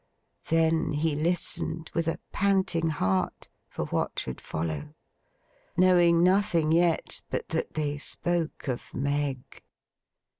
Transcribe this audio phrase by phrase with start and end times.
[0.49, 4.95] Then he listened, with a panting heart, for what should follow.
[5.77, 9.61] Knowing nothing yet, but that they spoke of Meg.